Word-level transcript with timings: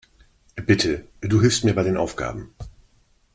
Bitte, 0.65 1.07
du 1.21 1.41
hilfst 1.41 1.63
mir 1.63 1.75
bei 1.75 1.83
den 1.83 1.95
Aufgaben. 1.95 2.55